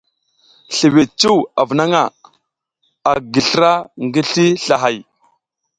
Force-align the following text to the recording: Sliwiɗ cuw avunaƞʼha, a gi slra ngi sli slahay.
Sliwiɗ 0.75 1.09
cuw 1.19 1.39
avunaƞʼha, 1.61 2.03
a 3.09 3.11
gi 3.31 3.41
slra 3.49 3.71
ngi 4.05 4.21
sli 4.29 4.45
slahay. 4.63 4.97